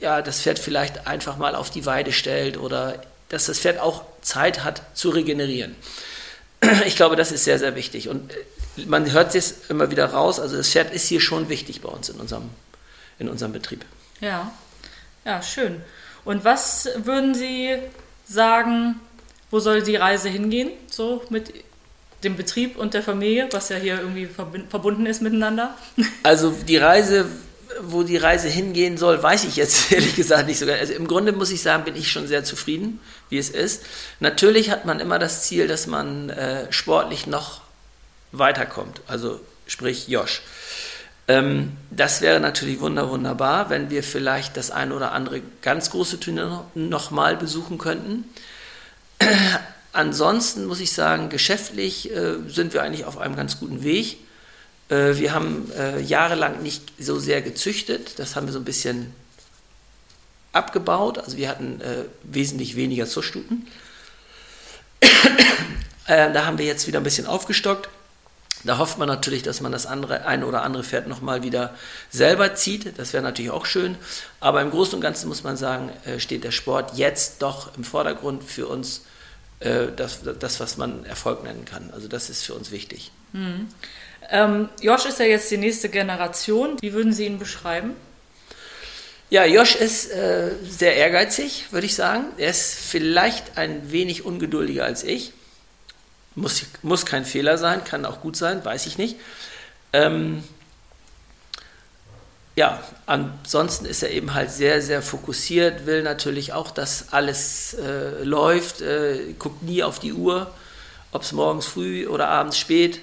[0.00, 4.02] ja, das Pferd vielleicht einfach mal auf die Weide stellt oder dass das Pferd auch
[4.20, 5.76] Zeit hat zu regenerieren.
[6.86, 8.08] Ich glaube, das ist sehr, sehr wichtig.
[8.08, 11.80] Und äh, man hört es immer wieder raus, also das Pferd ist hier schon wichtig
[11.80, 12.50] bei uns in unserem,
[13.18, 13.84] in unserem Betrieb.
[14.20, 14.52] Ja,
[15.24, 15.80] ja, schön.
[16.24, 17.76] Und was würden Sie
[18.26, 19.00] sagen,
[19.50, 21.52] wo soll die Reise hingehen, so mit
[22.24, 25.76] dem Betrieb und der Familie, was ja hier irgendwie verbunden ist miteinander?
[26.22, 27.26] Also die Reise
[27.80, 30.76] wo die Reise hingehen soll, weiß ich jetzt ehrlich gesagt nicht sogar.
[30.76, 33.82] Also im Grunde muss ich sagen, bin ich schon sehr zufrieden, wie es ist.
[34.20, 37.62] Natürlich hat man immer das Ziel, dass man äh, sportlich noch
[38.32, 39.00] weiterkommt.
[39.06, 40.42] Also sprich Josh.
[41.32, 46.20] Ähm, das wäre natürlich wunder, wunderbar, wenn wir vielleicht das eine oder andere ganz große
[46.20, 48.24] Turnier nochmal besuchen könnten.
[49.92, 54.18] Ansonsten muss ich sagen, geschäftlich äh, sind wir eigentlich auf einem ganz guten Weg.
[54.90, 59.14] Äh, wir haben äh, jahrelang nicht so sehr gezüchtet, das haben wir so ein bisschen
[60.52, 61.16] abgebaut.
[61.16, 61.80] Also wir hatten
[62.24, 63.66] wesentlich weniger Zuchtstuten.
[66.06, 67.88] da haben wir jetzt wieder ein bisschen aufgestockt.
[68.64, 71.74] Da hofft man natürlich, dass man das andere, eine oder andere Pferd nochmal wieder
[72.10, 72.98] selber zieht.
[72.98, 73.96] Das wäre natürlich auch schön.
[74.40, 78.44] Aber im Großen und Ganzen muss man sagen, steht der Sport jetzt doch im Vordergrund
[78.44, 79.02] für uns,
[79.60, 81.90] das, das was man Erfolg nennen kann.
[81.92, 83.10] Also das ist für uns wichtig.
[83.32, 83.68] Mhm.
[84.30, 86.78] Ähm, Josh ist ja jetzt die nächste Generation.
[86.80, 87.94] Wie würden Sie ihn beschreiben?
[89.30, 92.24] Ja, Josh ist äh, sehr ehrgeizig, würde ich sagen.
[92.36, 95.32] Er ist vielleicht ein wenig ungeduldiger als ich.
[96.34, 99.16] Muss, muss kein Fehler sein, kann auch gut sein, weiß ich nicht.
[99.92, 100.42] Ähm,
[102.54, 108.22] ja, ansonsten ist er eben halt sehr, sehr fokussiert, will natürlich auch, dass alles äh,
[108.24, 110.50] läuft, äh, guckt nie auf die Uhr,
[111.12, 113.00] ob es morgens früh oder abends spät.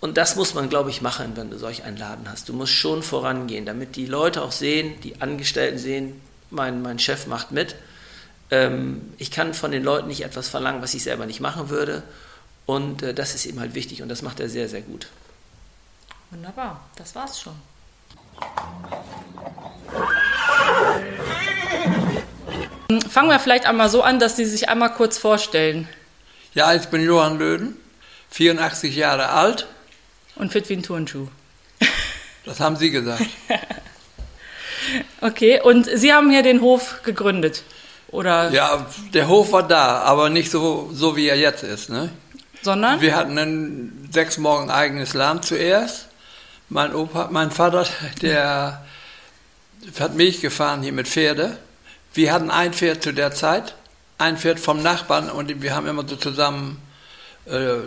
[0.00, 2.48] Und das muss man, glaube ich, machen, wenn du solch einen Laden hast.
[2.48, 7.26] Du musst schon vorangehen, damit die Leute auch sehen, die Angestellten sehen, mein, mein Chef
[7.26, 7.74] macht mit.
[8.50, 12.02] Ähm, ich kann von den Leuten nicht etwas verlangen, was ich selber nicht machen würde.
[12.66, 15.08] Und äh, das ist eben halt wichtig und das macht er sehr, sehr gut.
[16.30, 17.54] Wunderbar, das war's schon.
[23.08, 25.88] Fangen wir vielleicht einmal so an, dass Sie sich einmal kurz vorstellen.
[26.54, 27.76] Ja, ich bin Johann Löden,
[28.30, 29.66] 84 Jahre alt,
[30.36, 31.28] und fit wie ein Turnschuh.
[32.44, 33.24] Das haben Sie gesagt.
[35.20, 37.62] okay, und Sie haben hier den Hof gegründet,
[38.08, 38.50] oder?
[38.50, 41.88] Ja, der Hof war da, aber nicht so, so wie er jetzt ist.
[41.88, 42.10] Ne?
[42.62, 43.00] Sondern?
[43.00, 46.08] Wir hatten ein sechs Morgen eigenes Land zuerst.
[46.68, 47.86] Mein Opa, mein Vater,
[48.22, 48.84] der
[49.98, 51.58] hat Milch gefahren hier mit Pferde.
[52.14, 53.74] Wir hatten ein Pferd zu der Zeit,
[54.18, 56.80] ein Pferd vom Nachbarn und wir haben immer so zusammen
[57.46, 57.78] äh,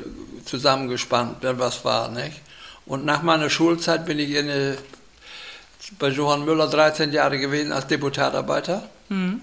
[0.43, 2.09] zusammengespannt, wenn was war.
[2.09, 2.41] Nicht?
[2.85, 4.77] Und nach meiner Schulzeit bin ich eine,
[5.97, 8.83] bei Johann Müller 13 Jahre gewesen als Deputatarbeiter.
[9.09, 9.41] Mhm.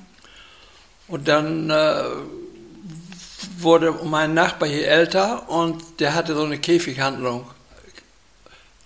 [1.08, 2.02] Und dann äh,
[3.62, 7.46] wurde mein Nachbar hier älter und der hatte so eine Käfighandlung.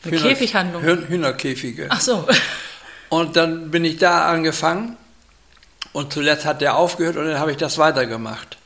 [0.04, 0.82] Eine Hühner, Käfighandlung?
[0.82, 1.86] Hühnerkäfige.
[1.90, 2.26] Ach so.
[3.08, 4.96] Und dann bin ich da angefangen
[5.92, 8.58] und zuletzt hat der aufgehört und dann habe ich das weitergemacht.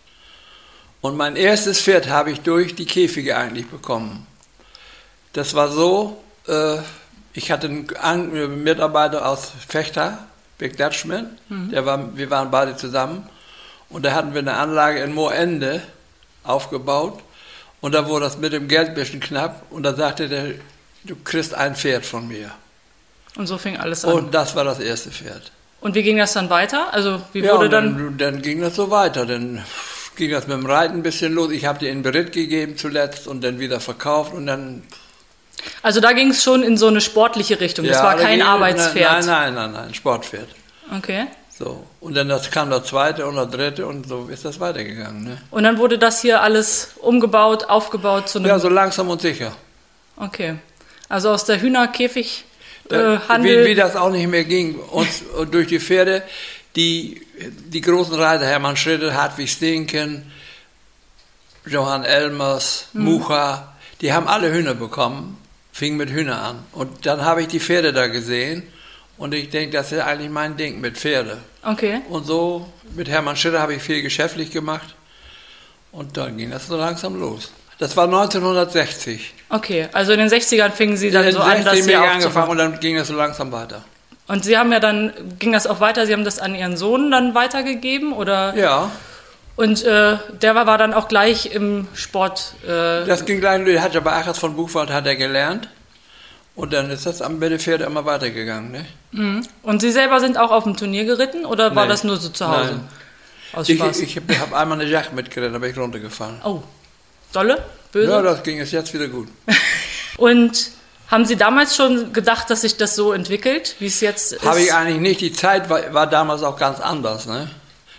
[1.03, 4.27] Und mein erstes Pferd habe ich durch die Käfige eigentlich bekommen.
[5.35, 6.79] Das war so, äh,
[7.35, 10.27] ich hatte einen Mitarbeiter aus Fechter,
[10.59, 11.71] Big Dutchman, mhm.
[11.71, 13.29] der war, wir waren beide zusammen.
[13.89, 15.83] Und da hatten wir eine Anlage in Moorende
[16.45, 17.21] aufgebaut.
[17.81, 19.63] Und da wurde das mit dem Geld ein bisschen knapp.
[19.71, 20.55] Und da sagte der,
[21.05, 22.51] du kriegst ein Pferd von mir.
[23.37, 24.13] Und so fing alles an.
[24.13, 25.53] Und das war das erste Pferd.
[25.81, 26.93] Und wie ging das dann weiter?
[26.93, 29.25] Also wie ja, wurde dann, dann, dann ging das so weiter.
[29.25, 29.65] Dann
[30.17, 31.51] ging das mit dem Reiten ein bisschen los.
[31.51, 34.83] Ich habe die in Beritt gegeben zuletzt und dann wieder verkauft und dann.
[35.83, 37.87] Also da ging es schon in so eine sportliche Richtung.
[37.87, 39.25] Das ja, war kein Arbeitspferd.
[39.25, 40.49] Nein, nein, nein, nein, Sportpferd.
[40.97, 41.27] Okay.
[41.61, 41.85] So.
[42.01, 45.25] Und dann das kam der zweite und der dritte und so ist das weitergegangen.
[45.25, 45.43] Ne?
[45.51, 48.49] Und dann wurde das hier alles umgebaut, aufgebaut zu einem.
[48.49, 49.55] Ja, so langsam und sicher.
[50.17, 50.55] Okay.
[51.11, 52.47] Also aus der Hühnerkäfig.
[52.89, 53.67] Äh, Wie, Handel.
[53.67, 54.77] wie das auch nicht mehr ging.
[54.77, 56.23] Uns und durch die Pferde,
[56.77, 60.33] die, die großen Reiter, Hermann Schritte, Hartwig Stinken,
[61.67, 65.37] Johann Elmers, Mucha, die haben alle Hühner bekommen,
[65.73, 66.65] fing mit Hühner an.
[66.73, 68.63] Und dann habe ich die Pferde da gesehen
[69.21, 71.37] und ich denke, das ist eigentlich mein Ding mit Pferde.
[71.63, 72.01] Okay.
[72.09, 74.95] Und so mit Hermann Schritter habe ich viel geschäftlich gemacht
[75.93, 77.53] und dann ging das so langsam los.
[77.79, 79.35] Das war 1960.
[79.51, 79.89] Okay.
[79.93, 82.57] Also in den 60ern fingen Sie dann In so an, dass 60 Sie angefangen und
[82.59, 83.85] dann ging das so langsam weiter.
[84.27, 87.11] Und Sie haben ja dann, ging das auch weiter, Sie haben das an Ihren Sohn
[87.11, 88.55] dann weitergegeben oder?
[88.57, 88.91] Ja,
[89.57, 92.55] Und äh, der war, war dann auch gleich im Sport.
[92.65, 95.69] Äh, das ging gleich, der hat ja bei Achers von Buchwald hat er gelernt.
[96.57, 98.73] Und dann ist das am mit den Pferden immer weitergegangen.
[99.13, 99.43] Ne?
[99.63, 101.91] und Sie selber sind auch auf dem Turnier geritten oder war Nee.
[101.91, 102.71] das nur so zu Hause?
[102.73, 102.89] Nein.
[103.53, 103.99] Aus Ich, Spaß.
[104.01, 106.41] ich habe hab einmal eine Yacht mitgeritten, da bin ich runtergefallen.
[106.45, 106.63] oh,
[107.33, 107.65] dolle?
[107.93, 108.11] Böse?
[108.13, 109.29] Ja, das ging jetzt, jetzt wieder gut.
[110.17, 110.71] Und
[111.09, 114.45] haben Sie damals schon gedacht, dass sich das so entwickelt, wie es jetzt ist?
[114.45, 115.21] Habe ich eigentlich nicht.
[115.21, 117.27] Die Zeit war, war damals auch ganz anders.
[117.27, 117.51] Ne?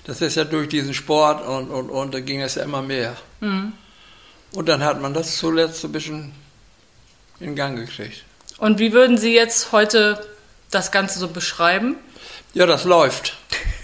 [0.06, 3.18] Das ist ja durch diesen Sport und, und, und da ging es ja immer mehr.
[3.42, 3.74] Mhm.
[4.54, 6.32] Und dann hat man das zuletzt so ein bisschen
[7.42, 8.24] in Gang gekriegt.
[8.62, 10.24] Und wie würden Sie jetzt heute
[10.70, 11.96] das Ganze so beschreiben?
[12.54, 13.36] Ja, das läuft.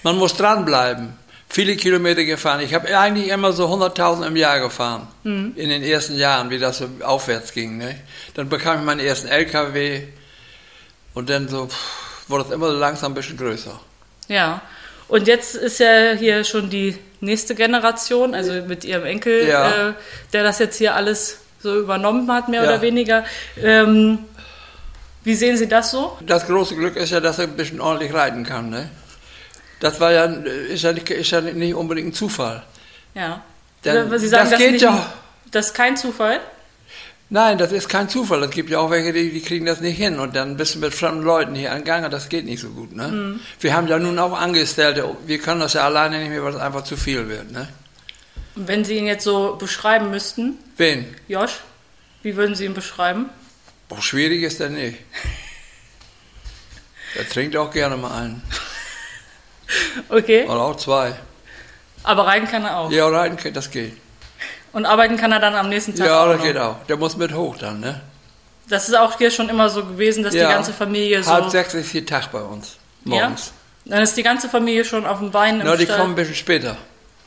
[0.03, 1.13] Man muss dranbleiben.
[1.49, 2.59] Viele Kilometer gefahren.
[2.59, 5.07] Ich habe eigentlich immer so 100.000 im Jahr gefahren.
[5.23, 7.77] In den ersten Jahren, wie das so aufwärts ging.
[7.79, 7.95] Ne?
[8.35, 10.03] Dann bekam ich meinen ersten LKW
[11.15, 13.79] und dann so pff, wurde es immer so langsam ein bisschen größer.
[14.27, 14.61] Ja.
[15.07, 19.89] Und jetzt ist ja hier schon die nächste Generation, also mit Ihrem Enkel, Ja.
[19.89, 19.93] äh,
[20.33, 22.69] der das jetzt hier alles so übernommen hat, mehr Ja.
[22.69, 23.25] oder weniger.
[23.59, 24.19] Ähm,
[25.27, 26.17] wie sehen Sie das so?
[26.25, 28.69] Das große Glück ist ja, dass er ein bisschen ordentlich reiten kann.
[28.69, 28.89] Ne?
[29.81, 32.63] Das war ja, ist ja, nicht, ist ja nicht unbedingt ein Zufall.
[33.13, 33.41] Ja.
[33.83, 35.13] Denn Sie sagen, das das, geht nicht, ja.
[35.51, 36.39] das ist kein Zufall?
[37.29, 38.41] Nein, das ist kein Zufall.
[38.43, 40.17] Es gibt ja auch welche, die, die kriegen das nicht hin.
[40.17, 42.95] Und dann bist du mit fremden Leuten hier an Gange, das geht nicht so gut.
[42.95, 43.09] Ne?
[43.09, 43.39] Mhm.
[43.59, 45.13] Wir haben ja nun auch Angestellte.
[45.25, 47.51] Wir können das ja alleine nicht mehr, weil es einfach zu viel wird.
[47.51, 47.67] Ne?
[48.55, 51.13] Wenn Sie ihn jetzt so beschreiben müssten, Wen?
[51.27, 51.59] Josh,
[52.23, 53.29] wie würden Sie ihn beschreiben?
[53.89, 54.99] Boah, schwierig ist der nicht.
[57.15, 58.41] Der trinkt auch gerne mal einen.
[60.07, 60.45] Okay.
[60.45, 61.13] Oder auch zwei.
[62.03, 62.89] Aber reiten kann er auch.
[62.89, 63.97] Ja, reiten, kann- das geht.
[64.71, 66.43] Und arbeiten kann er dann am nächsten Tag Ja, auch das noch.
[66.45, 66.85] geht auch.
[66.87, 67.99] Der muss mit hoch dann, ne?
[68.69, 70.47] Das ist auch hier schon immer so gewesen, dass ja.
[70.47, 71.31] die ganze Familie so...
[71.31, 72.77] Halb sechs ist hier Tag bei uns.
[73.03, 73.51] Morgens.
[73.85, 73.95] Ja?
[73.95, 75.97] Dann ist die ganze Familie schon auf dem Bein im Na, die Stall.
[75.97, 76.77] kommen ein bisschen später.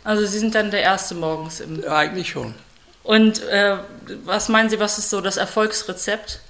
[0.05, 1.83] Also Sie sind dann der Erste morgens im...
[1.83, 2.55] Ja, eigentlich schon.
[3.03, 3.77] Und äh,
[4.25, 6.41] was meinen Sie, was ist so das Erfolgsrezept?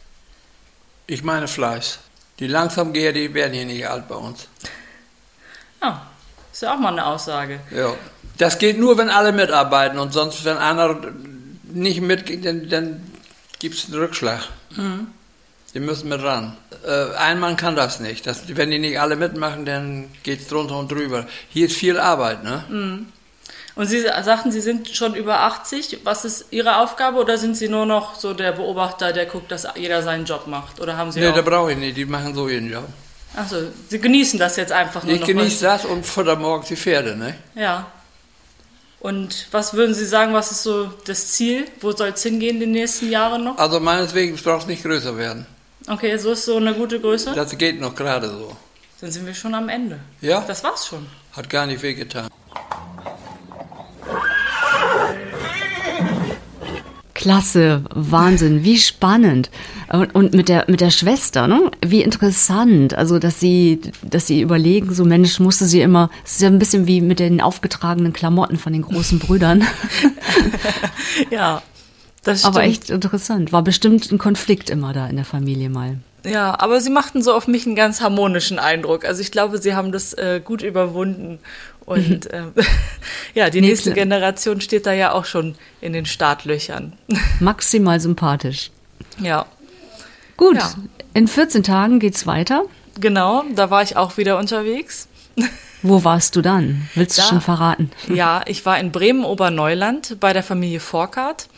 [1.11, 1.99] Ich meine Fleiß.
[2.39, 4.47] Die langsam gehen, die werden hier nicht alt bei uns.
[5.81, 6.03] Ah,
[6.53, 7.59] ist ja auch mal eine Aussage.
[7.73, 7.95] Ja.
[8.39, 10.97] Das geht nur, wenn alle mitarbeiten und sonst, wenn einer
[11.65, 13.13] nicht mitgeht, dann, dann
[13.59, 14.49] gibt es einen Rückschlag.
[15.75, 16.57] Die müssen mit ran.
[16.87, 18.25] Äh, ein Mann kann das nicht.
[18.29, 21.27] Das, wenn die nicht alle mitmachen, dann geht es drunter und drüber.
[21.49, 22.65] Hier ist viel Arbeit, ne?
[23.81, 26.01] Und Sie sagten, Sie sind schon über 80.
[26.05, 29.67] Was ist Ihre Aufgabe oder sind Sie nur noch so der Beobachter, der guckt, dass
[29.75, 30.83] jeder seinen Job macht?
[30.83, 31.97] Oder haben Sie Nee, da brauche ich nicht.
[31.97, 32.85] Die machen so ihren Job.
[33.35, 33.57] Achso,
[33.89, 37.17] Sie genießen das jetzt einfach nur Ich noch genieße das und futter morgens die Pferde,
[37.17, 37.39] ne?
[37.55, 37.87] Ja.
[39.01, 41.67] Und was würden Sie sagen, was ist so das Ziel?
[41.81, 43.57] Wo soll es hingehen die nächsten Jahre noch?
[43.57, 45.47] Also meineswegen braucht es nicht größer werden.
[45.89, 47.33] Okay, so ist so eine gute Größe.
[47.35, 48.55] Das geht noch gerade so.
[49.01, 50.01] Dann sind wir schon am Ende.
[50.21, 50.45] Ja?
[50.47, 51.07] Das war's schon.
[51.33, 52.29] Hat gar nicht wehgetan.
[57.21, 59.51] Klasse, Wahnsinn, wie spannend.
[59.93, 61.71] Und, und mit der mit der Schwester, ne?
[61.85, 62.95] Wie interessant.
[62.95, 66.09] Also, dass sie, dass sie überlegen, so Mensch, musste sie immer.
[66.25, 69.65] Es ist ja ein bisschen wie mit den aufgetragenen Klamotten von den großen Brüdern.
[71.31, 71.63] Ja,
[72.23, 72.57] das stimmt.
[72.57, 73.53] Aber echt interessant.
[73.53, 75.99] War bestimmt ein Konflikt immer da in der Familie mal.
[76.25, 79.05] Ja, aber sie machten so auf mich einen ganz harmonischen Eindruck.
[79.05, 81.39] Also ich glaube, sie haben das äh, gut überwunden.
[81.87, 82.43] Und äh,
[83.35, 84.05] ja, die Nee, nächste klar.
[84.05, 86.93] Generation steht da ja auch schon in den Startlöchern.
[87.41, 88.71] Maximal sympathisch.
[89.19, 89.47] ja,
[90.37, 90.73] Gut, Ja.
[91.15, 92.65] in 14 Tagen geht's weiter.
[92.99, 95.09] genau, da war ich auch wieder unterwegs.
[95.83, 96.89] Wo warst du dann?
[96.95, 97.29] Willst du Da.
[97.29, 97.91] schon verraten?
[98.13, 101.49] Ja, ich war in Bremen-Oberneuland bei der Familie Forkart.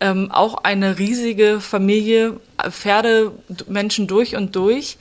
[0.00, 2.40] Ähm, auch eine riesige Familie,
[2.70, 4.98] Pferdemenschen durch und durch.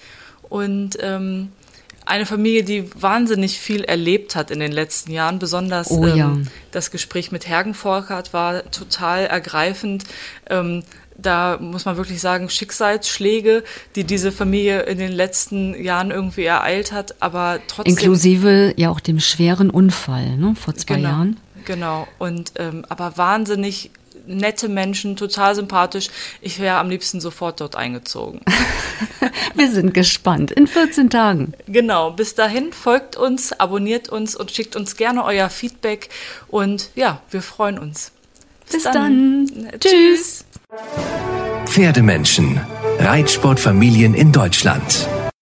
[0.50, 1.50] Und ähm,
[2.06, 5.40] eine Familie, die wahnsinnig viel erlebt hat in den letzten Jahren.
[5.40, 6.26] Besonders oh, ja.
[6.26, 10.06] ähm, das Gespräch mit Hergen Volkert war total ergreifend.
[10.50, 10.84] Ähm,
[11.22, 13.64] da muss man wirklich sagen, Schicksalsschläge,
[13.96, 17.92] die diese Familie in den letzten Jahren irgendwie ereilt hat, aber trotzdem.
[17.92, 21.38] Inklusive ja auch dem schweren Unfall ne, vor zwei genau, Jahren.
[21.66, 22.08] Genau.
[22.18, 23.92] Und ähm, aber wahnsinnig
[24.30, 26.10] nette Menschen, total sympathisch.
[26.42, 28.42] Ich wäre am liebsten sofort dort eingezogen.
[29.56, 30.52] Wir sind gespannt.
[30.52, 31.54] In 14 Tagen.
[31.68, 32.12] Genau.
[32.12, 36.10] Bis dahin folgt uns, abonniert uns und schickt uns gerne euer Feedback.
[36.48, 38.12] Und ja, wir freuen uns.
[38.66, 39.48] Bis, Bis dann.
[39.48, 39.80] dann.
[39.80, 40.46] Tschüss.
[41.66, 42.62] Pferdemenschen.
[43.00, 45.08] Reitsportfamilien in Deutschland.